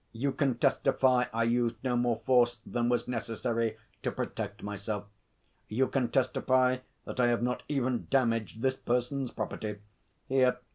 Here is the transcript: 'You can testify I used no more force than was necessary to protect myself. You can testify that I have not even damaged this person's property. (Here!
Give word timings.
'You 0.13 0.31
can 0.31 0.57
testify 0.57 1.25
I 1.31 1.43
used 1.43 1.75
no 1.83 1.95
more 1.95 2.23
force 2.25 2.59
than 2.65 2.89
was 2.89 3.07
necessary 3.07 3.77
to 4.01 4.11
protect 4.11 4.63
myself. 4.63 5.05
You 5.67 5.87
can 5.89 6.09
testify 6.09 6.79
that 7.05 7.19
I 7.19 7.27
have 7.27 7.43
not 7.43 7.61
even 7.69 8.07
damaged 8.09 8.63
this 8.63 8.75
person's 8.77 9.29
property. 9.29 9.77
(Here! 10.27 10.57